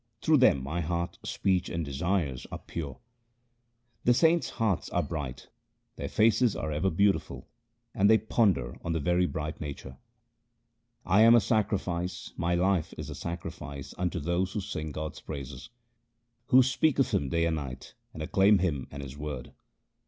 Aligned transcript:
Through 0.23 0.37
them 0.37 0.63
my 0.63 0.81
heart, 0.81 1.19
speech, 1.23 1.69
and 1.69 1.85
desires 1.85 2.47
are 2.51 2.57
pure. 2.57 2.97
The 4.03 4.15
saints' 4.15 4.49
hearts 4.49 4.89
are 4.89 5.03
bright; 5.03 5.47
their 5.95 6.09
faces 6.09 6.55
are 6.55 6.71
ever 6.71 6.89
beauti 6.89 7.21
ful, 7.21 7.47
and 7.93 8.09
they 8.09 8.17
ponder 8.17 8.75
on 8.83 8.93
the 8.93 8.99
very 8.99 9.27
bright 9.27 9.61
Name. 9.61 9.75
I 11.05 11.21
am 11.21 11.35
a 11.35 11.39
sacrifice, 11.39 12.33
my 12.35 12.55
life 12.55 12.95
is 12.97 13.11
a 13.11 13.13
sacrifice 13.15 13.93
unto 13.95 14.19
those 14.19 14.53
who 14.53 14.59
sing 14.61 14.91
God's 14.91 15.21
praises, 15.21 15.69
Who 16.47 16.63
speak 16.63 16.97
of 16.97 17.11
Him 17.11 17.29
day 17.29 17.45
and 17.45 17.57
night, 17.57 17.93
and 18.11 18.23
acclaim 18.23 18.57
Him 18.57 18.87
and 18.89 19.03
His 19.03 19.15
word. 19.19 19.53